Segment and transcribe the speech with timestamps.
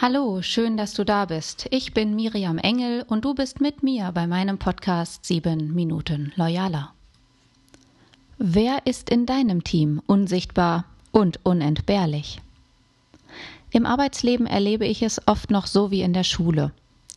[0.00, 1.66] Hallo, schön, dass du da bist.
[1.72, 6.92] Ich bin Miriam Engel und du bist mit mir bei meinem Podcast 7 Minuten Loyaler.
[8.38, 12.40] Wer ist in deinem Team unsichtbar und unentbehrlich?
[13.72, 16.70] Im Arbeitsleben erlebe ich es oft noch so wie in der Schule.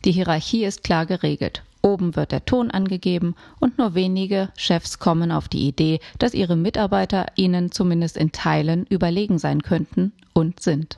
[0.03, 1.61] Die Hierarchie ist klar geregelt.
[1.83, 6.55] Oben wird der Ton angegeben und nur wenige Chefs kommen auf die Idee, dass ihre
[6.55, 10.97] Mitarbeiter ihnen zumindest in Teilen überlegen sein könnten und sind.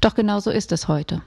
[0.00, 1.22] Doch genauso ist es heute.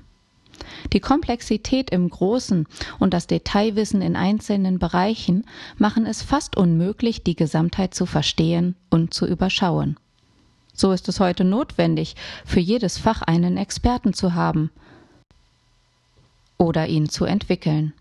[0.93, 2.67] Die Komplexität im Großen
[2.99, 5.45] und das Detailwissen in einzelnen Bereichen
[5.77, 9.97] machen es fast unmöglich, die Gesamtheit zu verstehen und zu überschauen.
[10.73, 14.71] So ist es heute notwendig, für jedes Fach einen Experten zu haben
[16.57, 17.93] oder ihn zu entwickeln.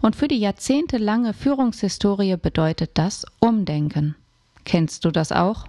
[0.00, 4.16] Und für die jahrzehntelange Führungshistorie bedeutet das Umdenken.
[4.64, 5.66] Kennst du das auch?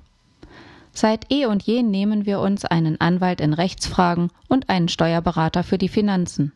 [0.94, 5.78] Seit eh und je nehmen wir uns einen Anwalt in Rechtsfragen und einen Steuerberater für
[5.78, 6.52] die Finanzen.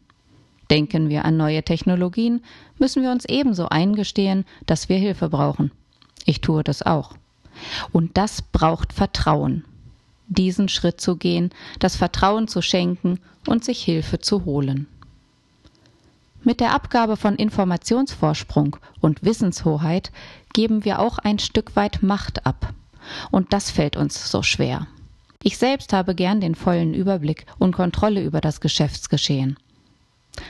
[0.70, 2.42] Denken wir an neue Technologien,
[2.80, 5.72] müssen wir uns ebenso eingestehen, dass wir Hilfe brauchen.
[6.26, 7.14] Ich tue das auch.
[7.92, 9.64] Und das braucht Vertrauen.
[10.28, 14.88] Diesen Schritt zu gehen, das Vertrauen zu schenken und sich Hilfe zu holen.
[16.44, 20.12] Mit der Abgabe von Informationsvorsprung und Wissenshoheit
[20.54, 22.74] geben wir auch ein Stück weit Macht ab.
[23.32, 24.88] Und das fällt uns so schwer.
[25.44, 29.58] Ich selbst habe gern den vollen Überblick und Kontrolle über das Geschäftsgeschehen.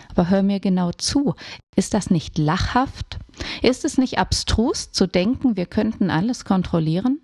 [0.09, 1.35] Aber hör mir genau zu.
[1.75, 3.19] Ist das nicht lachhaft?
[3.61, 7.19] Ist es nicht abstrus zu denken, wir könnten alles kontrollieren?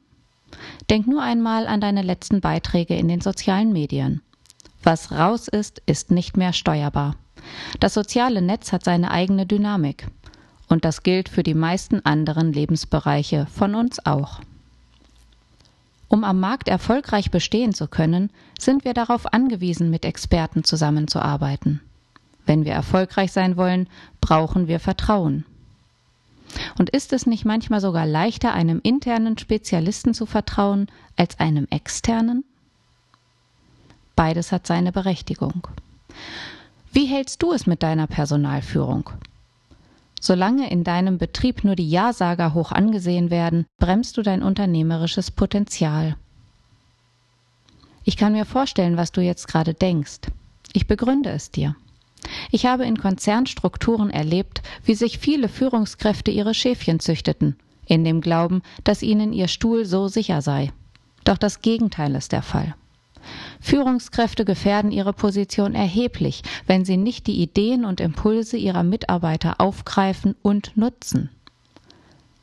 [0.90, 4.22] Denk nur einmal an deine letzten Beiträge in den sozialen Medien.
[4.84, 7.16] Was raus ist, ist nicht mehr steuerbar.
[7.80, 10.08] Das soziale Netz hat seine eigene Dynamik.
[10.68, 14.42] Und das gilt für die meisten anderen Lebensbereiche von uns auch.
[16.12, 21.80] Um am Markt erfolgreich bestehen zu können, sind wir darauf angewiesen, mit Experten zusammenzuarbeiten.
[22.46, 23.88] Wenn wir erfolgreich sein wollen,
[24.20, 25.46] brauchen wir Vertrauen.
[26.78, 32.44] Und ist es nicht manchmal sogar leichter, einem internen Spezialisten zu vertrauen als einem externen?
[34.18, 35.66] Beides hat seine Berechtigung.
[36.92, 39.12] Wie hältst du es mit deiner Personalführung?
[40.24, 46.16] Solange in deinem Betrieb nur die Ja-Sager hoch angesehen werden, bremst du dein unternehmerisches Potenzial.
[48.04, 50.20] Ich kann mir vorstellen, was du jetzt gerade denkst.
[50.74, 51.76] Ich begründe es dir.
[52.52, 58.62] Ich habe in Konzernstrukturen erlebt, wie sich viele Führungskräfte ihre Schäfchen züchteten, in dem Glauben,
[58.84, 60.72] dass ihnen ihr Stuhl so sicher sei.
[61.24, 62.76] Doch das Gegenteil ist der Fall.
[63.62, 70.36] Führungskräfte gefährden ihre Position erheblich, wenn sie nicht die Ideen und Impulse ihrer Mitarbeiter aufgreifen
[70.42, 71.30] und nutzen.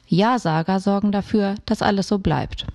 [0.06, 2.66] Ja-Sager sorgen dafür, dass alles so bleibt.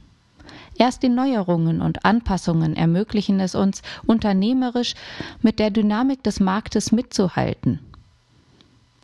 [0.78, 4.96] Erst die Neuerungen und Anpassungen ermöglichen es uns, unternehmerisch
[5.42, 7.80] mit der Dynamik des Marktes mitzuhalten.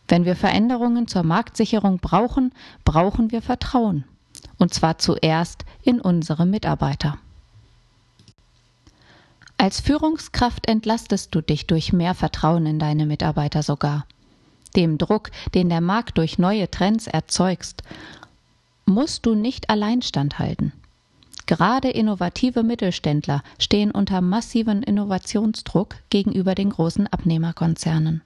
[0.07, 2.51] Wenn wir Veränderungen zur Marktsicherung brauchen,
[2.83, 4.03] brauchen wir Vertrauen.
[4.57, 7.17] Und zwar zuerst in unsere Mitarbeiter.
[9.61, 14.05] Als Führungskraft entlastest du dich durch mehr Vertrauen in deine Mitarbeiter sogar.
[14.77, 17.83] Dem Druck, den der Markt durch neue Trends erzeugst,
[18.85, 20.71] musst du nicht allein standhalten.
[21.45, 28.21] Gerade innovative Mittelständler stehen unter massiven Innovationsdruck gegenüber den großen Abnehmerkonzernen.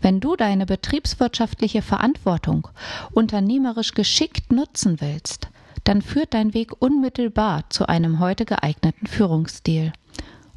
[0.00, 2.68] Wenn du deine betriebswirtschaftliche Verantwortung
[3.12, 5.48] unternehmerisch geschickt nutzen willst,
[5.84, 9.92] dann führt dein Weg unmittelbar zu einem heute geeigneten Führungsstil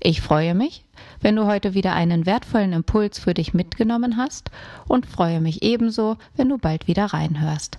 [0.00, 0.84] Ich freue mich,
[1.20, 4.52] wenn du heute wieder einen wertvollen Impuls für dich mitgenommen hast
[4.86, 7.78] und freue mich ebenso, wenn du bald wieder reinhörst.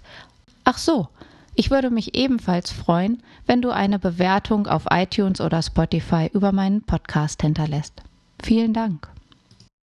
[0.65, 1.07] Ach so,
[1.55, 6.81] ich würde mich ebenfalls freuen, wenn du eine Bewertung auf iTunes oder Spotify über meinen
[6.81, 8.01] Podcast hinterlässt.
[8.41, 9.09] Vielen Dank.